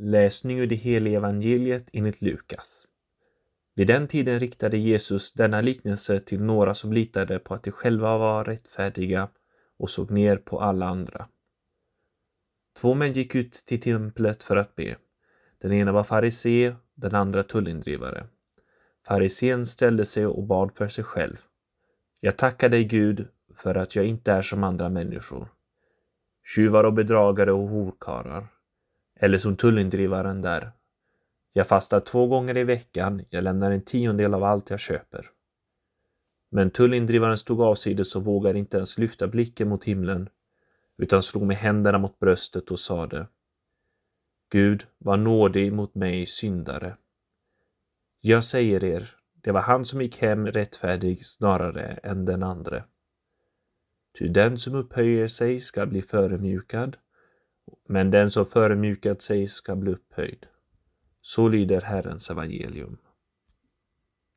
[0.00, 2.86] Läsning ur det heliga evangeliet enligt Lukas.
[3.74, 8.18] Vid den tiden riktade Jesus denna liknelse till några som litade på att de själva
[8.18, 9.28] var rättfärdiga
[9.78, 11.28] och såg ner på alla andra.
[12.80, 14.96] Två män gick ut till templet för att be.
[15.58, 18.26] Den ena var farisé, den andra tullindrivare.
[19.06, 21.36] Farisén ställde sig och bad för sig själv.
[22.20, 25.48] Jag tackar dig Gud för att jag inte är som andra människor.
[26.44, 28.57] Tjuvar och bedragare och horkarar.
[29.18, 30.72] Eller som tullindrivaren där.
[31.52, 35.30] Jag fastar två gånger i veckan, jag lämnar en tiondel av allt jag köper.
[36.50, 40.28] Men tullindrivaren stod avsides och vågade inte ens lyfta blicken mot himlen,
[40.96, 43.26] utan slog med händerna mot bröstet och sade
[44.50, 46.96] Gud, var nådig mot mig syndare.
[48.20, 52.84] Jag säger er, det var han som gick hem rättfärdig snarare än den andre.
[54.18, 56.96] Ty den som upphöjer sig ska bli föremjukad,
[57.88, 60.46] men den som förmjukat sig ska bli upphöjd.
[61.22, 62.96] Så lyder Herrens evangelium.